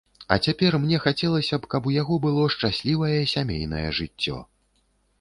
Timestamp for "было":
2.25-2.49